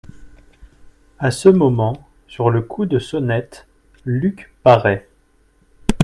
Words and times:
A 1.19 1.29
ce 1.29 1.47
moment, 1.47 2.09
sur 2.27 2.49
le 2.49 2.63
coup 2.63 2.87
de 2.87 2.97
sonnette, 2.97 3.67
Luc 4.03 4.51
paraît. 4.63 5.07